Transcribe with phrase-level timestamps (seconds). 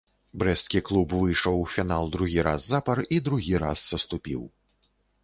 [0.43, 4.41] Брэсцкі клуб выйшаў у фінал другі раз запар і другі раз саступіў.